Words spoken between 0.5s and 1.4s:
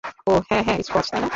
হ্যাঁ- স্কচ, তাই না?